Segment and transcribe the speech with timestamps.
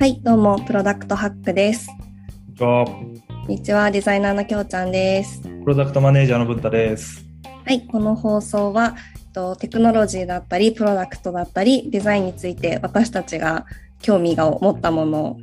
[0.00, 1.86] はい、どうも、プロダクトハックです。
[1.86, 2.84] こんにちは。
[2.86, 2.92] こ
[3.44, 5.42] んにちは、デザイナーのきょうちゃんです。
[5.42, 7.22] プロダクトマネージャーの文太です。
[7.66, 8.96] はい、この放送は、
[9.34, 13.66] とテクノロジーだったり、プロダクトだったり、デザインについて私たちが
[14.00, 15.36] 興味が持ったものを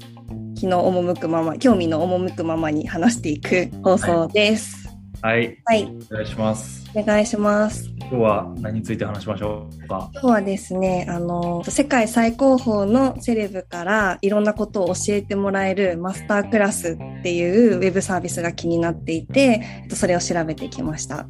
[0.55, 4.89] 気の赴くまま、興味の赴くままに話していく放送です。
[5.21, 6.89] はい、はい、お願いします。
[6.95, 7.96] お願いします。
[8.09, 10.09] 今日は何について話しましょうか？
[10.13, 21.27] 今日はですね、あの、世界最高峰のセレブからいろんなことを教えてもらえるマスタークラスっていうウェブサービスが気になっていて、えっとそれを調べてきました。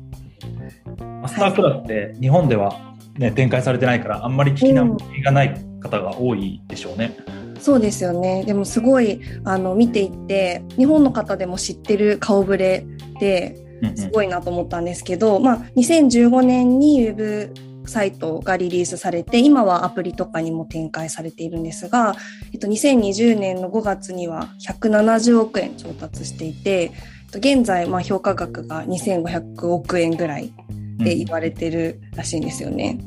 [1.22, 7.18] マスタークラスって日本では、ね、展開されてないから、あんまり聞きなうんがない方が多いでしょうね。
[7.60, 8.44] そうですよね。
[8.46, 12.86] でもすごい、あの、見ていって、日本の方でも知ってる顔ぶれ
[13.20, 17.54] で、うんうんすごいなと思ったんですけど、まあ、2015年にウェブ
[17.86, 22.16] サイトがリリースされて、今はアプリとかにも展開されているんですが、
[22.54, 33.00] えっと、2020年の5月には170億円調達していて、えっと現在、まあ、評価額が2500億円ぐらいって言われてるらしいんですよね。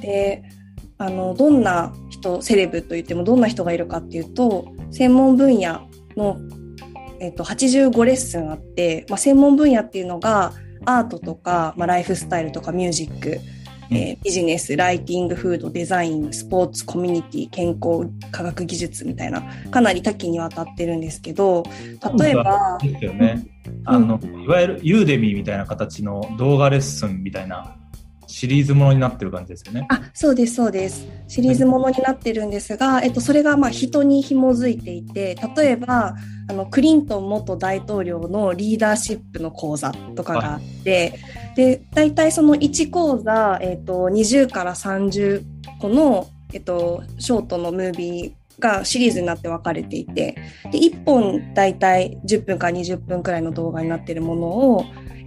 [0.00, 0.42] で、
[0.98, 6.38] あの、どんな人、セレブといってもどんな人がいるかっていうと、専門分野の
[7.24, 10.52] えっと、85レッスンあって、まあ、専門分野っていうのが
[10.84, 13.40] アートとか、まあ、ライフスタイルとかミュージック、
[13.90, 21.62] えービジネスライティングフードデザインスポーツコミュニティ健康科学技術みたいなかなり多岐にわたってるんですけど
[22.18, 23.46] 例えば、ですよね。
[23.86, 27.76] あの、いわゆるユーデミーみたいな形の動画レッスンみたいな
[28.34, 29.86] シリーズものになってる感じですよね。
[29.88, 31.06] あそうですそうです。
[31.28, 36.16] シリーズものになってるんですが、えっと、それがまあ人に紐づいていて例えば
[36.48, 41.14] あのクリントン元大統領のリーダーシップの講座とかがあって、
[41.54, 45.44] で大体その1講座、えっと、20から30
[45.80, 50.36] 個の、えっと、ショートのムービーがシリーズになって分かれていて
[50.72, 54.84] で1本大体10分から20分くらいの動画になっているものを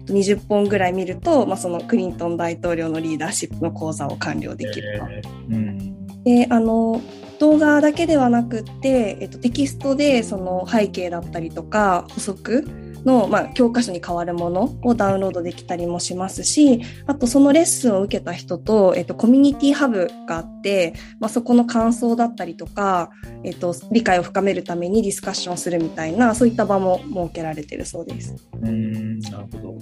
[0.08, 5.06] 20本ぐらい見ると、まあ、そのクリントン大統領のリーダーシップの講座を完了できると。
[5.10, 5.98] えーうん
[6.28, 7.02] であの
[7.40, 12.66] 動画だけではなくって、えっと、テキストでその背景だったりとか補足
[13.06, 23.12] の、まあ、教科書に変わるものをダウンロードできたりもしますしあとそのレッスンを受けた人と、えっと、コミュニティハブがあって、まあ、そこの感想だったりとか、
[23.44, 28.36] えっと、理解を深めるためにディスカッションするみたいなそういった場も設けられているそうです。
[28.62, 29.78] うん、なるほど。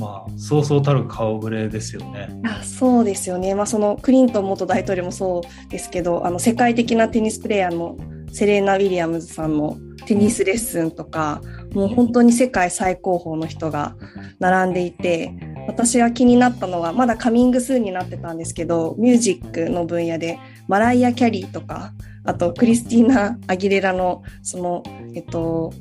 [0.00, 2.28] まあ、そうそうたる顔ぶれですよね。
[2.44, 7.96] あそうですよね、まあ、そのクリントン元大統領もそうですけどあの世界的なテニスプレーヤーの
[8.32, 11.42] セレーナ・ウィリアムズさんのテニスレッスンとか
[11.74, 13.96] もう本当に世界最高峰の人が
[14.38, 15.32] 並んでいて
[15.68, 20.38] 私が気になったのはまだカミングスーンになってたんですけどミュージックの分野で
[20.68, 21.92] マライア・キャリーとか
[22.24, 24.82] あとクリスティーナ・アギレラのその
[25.14, 25.72] えっと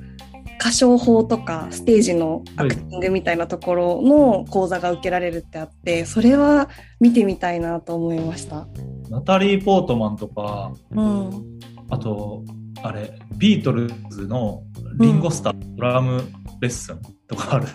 [0.60, 8.68] 歌唱法とかステージのアクティングみたいなところの講座が受けられるってあってそれは見てみたいなと思いました。
[9.10, 11.60] ナタリー・ポートマンとか、うん、
[11.90, 12.44] あと、
[12.84, 14.64] あれ、ビートルズの
[15.00, 16.22] リンゴスター、ドラム
[16.62, 17.68] レッスンとかある。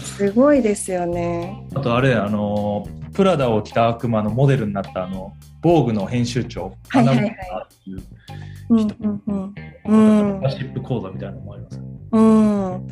[0.00, 1.64] すごいですよね。
[1.74, 8.02] あと、あれ、あの、プラダを着た悪魔のモデルになった、あの、防具の編集長、はいはいはい花村っていう、
[8.70, 11.89] うんうんうんうんシップ講座みたいなのもありますね。
[12.12, 12.88] うん、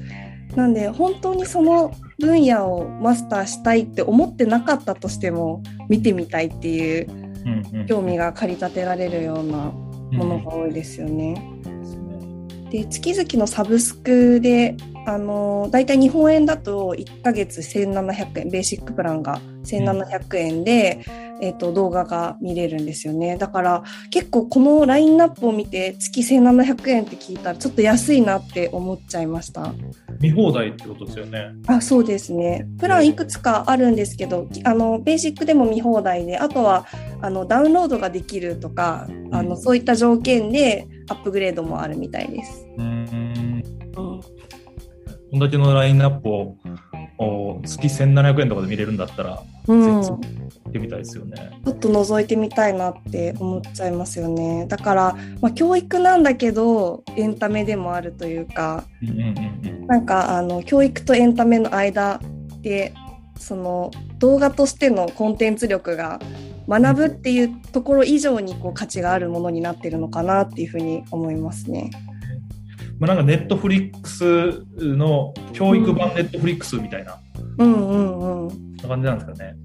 [0.57, 7.07] なんで本当にその分野をマスターしたいって思ってなかったとしても見てみたいっていう
[7.87, 9.73] 興味が駆り立てられるような
[10.13, 11.35] ものが多いですよね。
[11.65, 12.39] ですね。
[12.71, 14.77] で月々のサブスクで
[15.07, 21.05] あのだいたい日本円だと1ヶ月1700円ベーシックプランが1700円で、
[21.41, 23.37] えっと動画が見れるんですよね。
[23.37, 29.73] だから結構このラインナップを見て月1700円って聞いたらちょっと安いなって思っちゃいました。
[30.21, 31.53] 見放題ってことですよね。
[31.67, 32.67] あそうですね。
[32.79, 36.87] プランいくつかあるんですけどあのベーシックでも見放題であとは
[37.21, 42.67] あのダウンロードができるとかあのそういった条件でアップグレードもあるみたいです。
[42.77, 43.63] うん。
[43.97, 44.21] うん。
[45.31, 46.57] こんだけのラインナップを
[47.19, 51.61] お月1700円とかで見れるんだったら、うん、ぜちひ見てみたいですよね。
[51.67, 54.67] ょっと覗いてみたいなって思っちゃいますよね。
[54.69, 62.21] だから、まあ、教育なんだけどエンタメでもあるというかうんうんうんなんかあの教育とエンタメの間
[62.61, 62.93] で
[63.39, 66.21] その動画としてのコンテンツ力が
[66.69, 71.91] 学ぶっていうところ以上にこう価値があるものになってるのかなっていうふうに思いますね。
[72.99, 77.19] まあ、なんかネットフリックスの教育版ネットフリックスみたいな、
[77.59, 78.77] うんうんうん。
[78.77, 79.57] 感じなんですかね。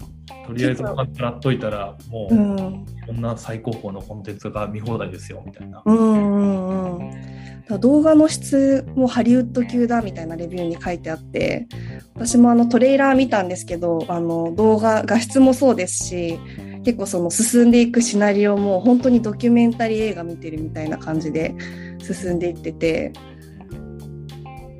[0.46, 5.82] とりあえず払っといたら、もう、うん、いろんな最高峰のコンテンツが見放題ですよみたいな。
[5.84, 7.80] うんうんうん。
[7.80, 11.66] 動画の質もハリウッド級だみたいなレビューに書いてあって、
[12.14, 16.38] 私もあのトレーラー見たんですけど、あの動画、画質もそうですし、
[16.84, 21.54] 結構その進んでいくシナリオも本当にドキュメンタリー映画見てるみたいな感じで
[22.00, 23.12] 進んでいってて、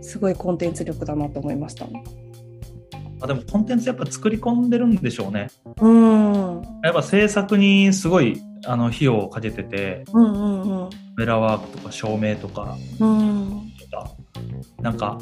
[0.02, 1.86] すごいコンテンツ力だなと思いました。
[3.20, 5.48] あでもコンテンツやっぱ作り込んでるんでしょうね。
[5.80, 6.58] うん。
[6.58, 10.90] うんやっぱ制作にすごいあの費用をかけてて、うんうん。
[10.90, 13.72] カメラワークとか照明とか、うん。
[14.80, 15.18] なんか、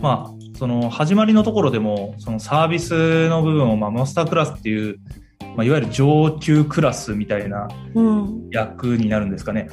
[0.00, 4.98] まあ、その始まりのところでも、そのサービスの部分を、まあ、マスタークラスっていう、
[5.56, 8.48] まあ、いわゆる上級クラスみたいなうん。
[8.50, 9.68] 役になるんですかね。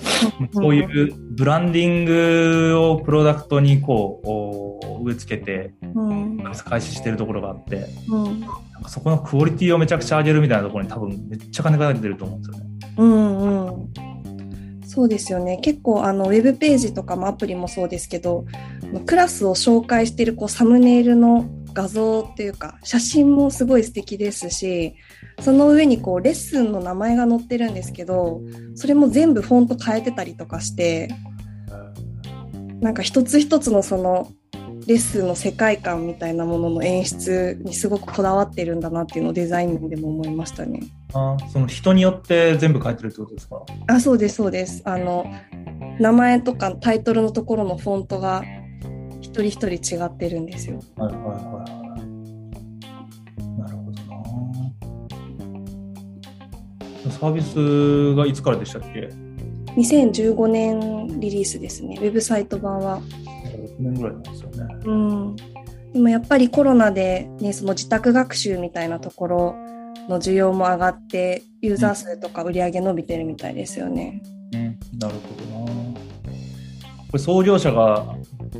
[0.54, 6.38] そういうブランディングをプロダクトにこうお植え付けてうん。
[6.66, 8.42] 開始してるところがあって、うん。
[8.42, 12.72] なんかそこのクオリティをめちゃくちゃ上げるみたいなところに多分めっちゃ金かけてると思うんですよね。
[12.98, 13.94] うんうん。
[14.86, 15.58] そうですよね。
[15.62, 18.46] 結構あのウェブページとかもアプリもそうですけど、
[19.06, 24.96] クラスを紹介しているこうサムネイルの画像っていうか写真もすごい素敵ですし、
[25.42, 28.42] その上にこうレッスンの名前が載ってるんですけど、
[28.76, 31.10] それも全部フォント変えてたりとかして、
[32.80, 34.32] なんか一つ一つのその
[34.88, 40.82] レッスンの世界観みたいなものの演出にすごくこだわってるんだなっていうのをデザイン面でも思いましたね。
[41.14, 43.64] あその人によって全部書いてるってことですか？
[43.88, 44.82] あ、そうです、そうです。
[44.86, 45.26] あの、
[46.00, 48.44] 名前とかタイトルのところのフォントが
[49.22, 50.80] 一人一人違ってるんですよ。
[50.98, 51.32] はいはいは
[51.68, 51.81] いはい。
[57.12, 59.10] サービスがいつからでしたっけ
[59.76, 61.98] ？2015年リリースですね。
[62.02, 63.00] ウェブサイト版は。
[63.00, 64.76] 6年ぐらいなんですよね。
[64.86, 65.36] うん。
[65.94, 69.56] でもやっぱりコロナでね、その自宅学習みたいなところ
[70.10, 74.22] の需要も上がって、ユーザー数とか売り上げ伸びてるみたいですよね。
[74.54, 75.92] うん、なるほどな。
[77.12, 78.16] これ創業者が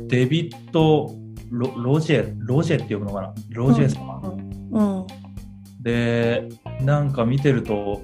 [0.08, 1.14] デビッド・
[1.50, 3.34] ロロジェ、ロジェって呼ぶのかな？
[3.50, 4.68] ロジェさん。
[4.70, 5.06] うん。
[5.82, 6.48] で、
[6.84, 8.02] なんか見てると、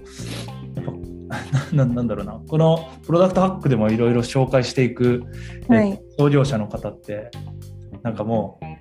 [0.75, 0.93] やっぱ
[1.77, 5.25] なななんだろうな、このプロダクトハックでもいろいろ紹介していく、
[5.71, 7.31] えはい創業者の方って、
[8.03, 8.79] なんかもう、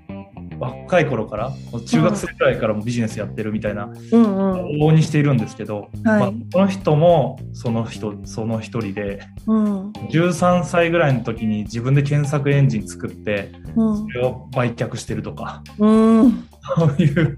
[0.60, 1.52] 若い頃から、
[1.86, 4.54] 中学生くらいからもビジネスやってるみたいな、うんうん。
[4.54, 6.36] 往々にしているんですけど、まあはい。
[6.52, 9.92] この人もその人、その一人で、うん。
[9.92, 14.08] 13歳ぐらいの時に自分で検索エンジン作って、うんそ。
[14.10, 16.48] れを売却してるとか、うん。
[16.78, 17.38] そういう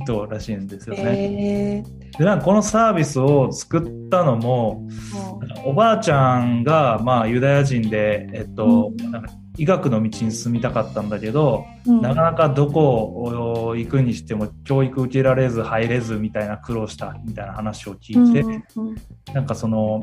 [0.00, 1.02] 人らしいんですよね。
[1.04, 2.18] えー。
[2.18, 4.86] でなんかこのサービスを作ったのも
[5.64, 9.10] おばあちゃんがまあユダヤ人で、えっとうん。
[9.10, 12.02] なんか医学の道に進みたかったんだけど、うん。
[12.02, 18.96] なかなかどこを行くにしても教育受けられず入れずみたいな苦労したみたいな話を聞いて、うんうん
[19.34, 20.02] なんかその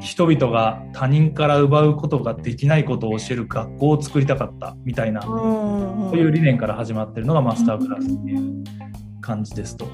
[0.00, 6.10] 人々が他人から奪うことができないことを教える学校を作りたかったみたいな、うんうん。
[6.10, 8.62] そういう理念から始まってるのがマスタークラスっていう
[9.26, 9.86] 感じですと。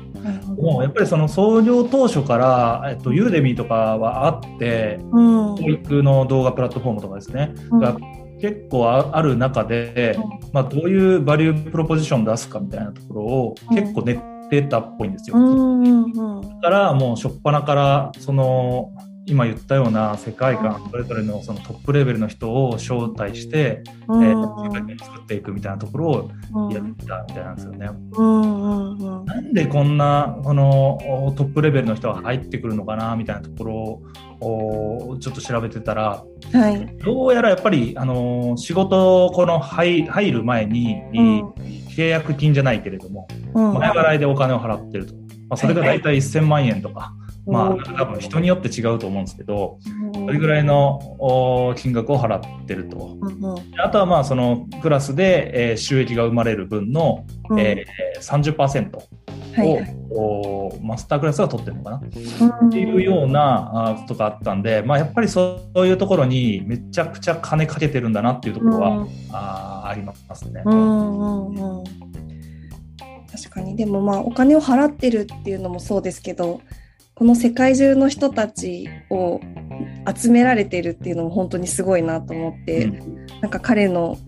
[0.60, 5.56] もうやっぱりその創業当初から、えっと、ユーデミーとかはあって、うん。
[5.56, 7.80] 教育の動画プラットフォームとかですね、うん。
[7.80, 7.96] が
[8.40, 10.18] 結構あある中で、
[10.52, 13.76] まあ、どういうバリュープロポジション出すかみたいなところをうん。
[13.76, 15.36] 結構練ってたっぽいんですよ。
[15.36, 16.40] うんうんうん。
[16.42, 18.90] だからもう初っ端からその
[19.26, 24.24] 今言ったような世界観それぞれのそのトップレベルの人を招待して、うん。
[24.24, 26.72] えー世界観を作っていくみたいなところをうん。
[26.72, 27.90] やってたみたいなんですよね。
[28.12, 29.24] うんうんうん。
[29.24, 34.02] なんでこんなこのおトップレベルの人が入ってくるのかなみたいなところ
[34.40, 36.96] をおちょっと調べてたらはい。
[37.04, 41.48] どうやらやっぱりあの仕事この入入る前に、うん。
[41.96, 43.74] 契約金じゃないけれどもうん。
[43.74, 47.14] 前払いでお金を払ってると、まあ、それが大体1000万円とか、
[47.46, 49.78] まあ多分人によって違うと思うんですけど
[50.14, 53.16] それぐらいのお金額を払ってると。
[53.82, 57.60] あとはまあそのクラスで、えー収益が生まれる分の、うん。
[57.60, 58.96] えー、30%
[60.14, 62.00] を、マスタークラスが取ってるのかな、っ
[62.62, 62.70] うん。
[62.70, 69.08] ていうようなあことがあったんで、まあ、やっぱりそういうところにめちゃくちゃ金かけてるんだなっていうところは、うん。
[69.32, 70.62] あーありますね。
[70.64, 70.74] 確
[73.50, 73.76] かに。
[73.76, 76.60] でもまあお金を払ってるっていうのもそうですけど
[77.22, 79.40] この世界中の人たちを
[80.12, 84.18] 集められてるっていうのも本当にすごいなと思って、うんなんか彼の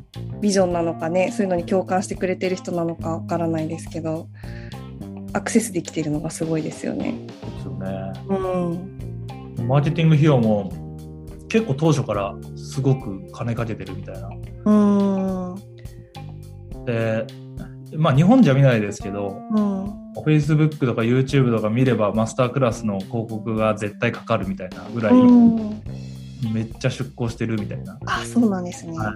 [0.40, 4.28] ビジョンなのかねそういうのに共感してくれてる人なのかわからないですけど
[5.32, 7.14] アクセスできてるのがすごいですよね。
[7.26, 8.12] ですよね。
[8.28, 10.70] うんマーケティング費用も
[11.48, 14.28] 結構当初からすごく金かけてるみたいな。
[14.66, 14.72] う
[15.54, 17.26] んで
[17.96, 20.04] まあ日本じゃ見ないですけど、うん。
[20.24, 25.82] Facebook とか YouTube とか見ればマスタークラスの広告が絶対かかるみたいなぐらい、うん、
[26.52, 27.98] めっちゃ出向してるみたいな。
[28.06, 28.96] あ、そうなんですね。
[28.96, 29.14] は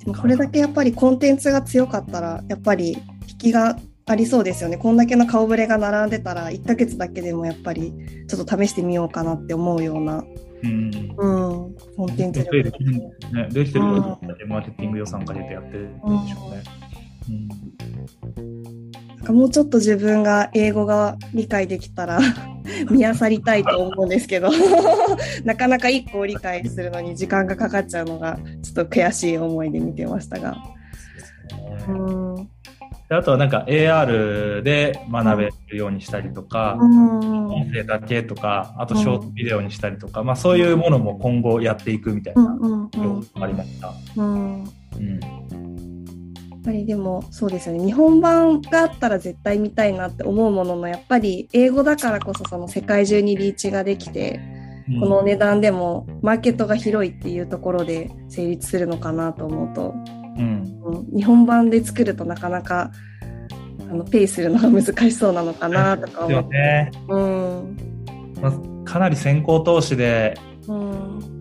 [0.00, 2.98] でもこれだけやっぱりコンテンツが強かったら、やっぱり
[3.28, 4.78] 引きがありそうですよね。
[4.78, 7.92] こんだけの顔ぶれが並んでたら、1ヶ月だけでもやっぱり
[8.26, 10.24] ちょっと試してみようかなって思うような、
[10.62, 11.14] うん。
[11.16, 11.30] う
[11.68, 13.48] ん、コンテンツで力きるんですね。
[13.50, 16.62] できてることでマーケティング予算かけてやってるんでしょうね。
[19.16, 22.20] なんかもうちょっと自分が英語が理解できたら
[22.90, 24.50] 見漁りたいと思うんですけど。
[25.44, 30.56] なかなか一個を理解するのに時間がかかっちゃうのがちょっと悔しい思いで見てましたが。
[31.88, 32.48] ううん。
[33.10, 37.46] あとはなんか AR で学べるようにしたりとか、うん。
[37.48, 42.90] 音声だけとか、あとショートビデオにしたりとか、まあそういうものも今後やっていくみたいなうん
[43.40, 43.92] ありました。
[44.16, 44.64] うん
[46.68, 54.38] ぱりでもそうですよね日本版があったら絶対見たいなって思うもののやっぱり英語だからこそその世界中にリーチができて
[55.00, 59.94] この値段でもマーケットが広いっていうところで成立するのかなと思うと、
[60.36, 60.80] うん。
[60.84, 62.90] うん日本版で作るとなかなか
[63.90, 66.48] あのペイするのが難しそうなのかなとか思って。
[66.48, 66.90] ね。
[67.08, 67.76] うん
[68.40, 68.52] まあ、
[68.84, 71.37] かなり先行投資でうん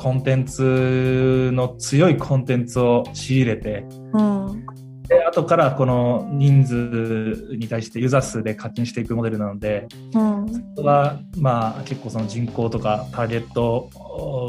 [0.00, 4.66] コンテンツの強いコンテンツを仕入れて、うん。
[5.06, 10.48] で後からこの人数に対してユーザー数で課金していくモデルなので、うん。
[10.48, 13.90] そこはまあ結構その人口とかターゲット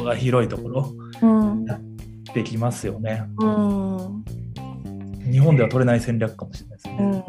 [0.05, 1.65] が広いところうん。
[2.34, 3.24] できますよね。
[3.41, 4.24] うん。
[5.29, 7.25] 日本では取れない戦略かもしれないですうね。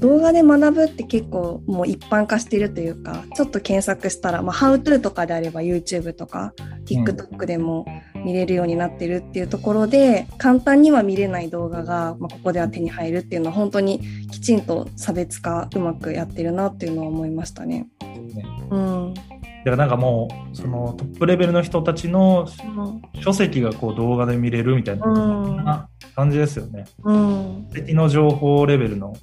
[0.00, 6.54] んうん動画で学ぶって結構もう一般化してるというかちょっと検索したら、まあ、How to とかであれば YouTube とか
[6.86, 7.86] TikTok でも
[8.24, 17.88] 見れるようになってるっていうところで、簡単には見れない動画が、まあ、ここでは手に入るっていうのは本当にきちんと差別化うまくやってるなっていうのは思いましたね。
[18.34, 18.44] ね。
[18.70, 19.14] うん。
[19.14, 19.20] だ
[19.64, 22.48] からなんかもうそのトップレベルの人たちの
[23.22, 26.86] 書籍がこう動画で見れるみたいな、感じですよね。
[27.04, 27.68] うん。
[27.72, 29.14] 敵の情報レベルの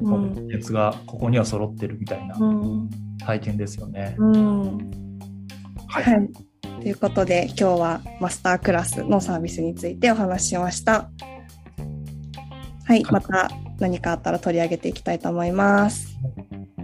[0.00, 4.16] うんコンテンツがここには揃ってるみたいなうん体験ですよね。
[4.18, 4.78] うん
[5.86, 6.30] ははい。
[6.80, 11.10] ということで今日はマスタークラスのサービスについてお話ししました。
[12.86, 16.18] はい、また何かあったら取り上げていきたいと思います。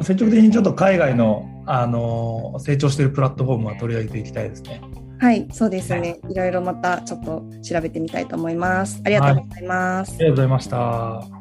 [0.02, 4.80] 積極的にちょっと海外の、あの成長しているプラットフォームは取り上げていきたいですね。
[5.20, 6.18] はい、そうですね。
[6.30, 9.02] いろいろまたちょっと調べてみたいと思います。
[9.04, 10.14] ありがとうございます。
[10.14, 11.39] ありがとうございました。